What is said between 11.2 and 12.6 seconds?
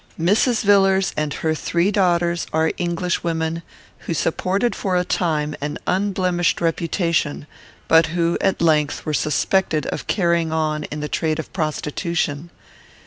of prostitution.